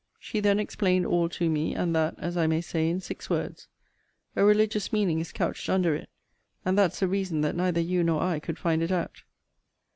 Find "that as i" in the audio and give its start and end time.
1.95-2.47